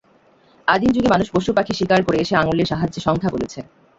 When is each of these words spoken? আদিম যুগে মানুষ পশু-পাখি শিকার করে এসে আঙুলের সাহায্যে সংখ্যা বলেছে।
আদিম 0.67 0.89
যুগে 0.91 1.09
মানুষ 1.09 1.27
পশু-পাখি 1.33 1.73
শিকার 1.79 2.01
করে 2.03 2.17
এসে 2.19 2.33
আঙুলের 2.35 2.69
সাহায্যে 2.71 2.99
সংখ্যা 3.07 3.29
বলেছে। 3.31 3.59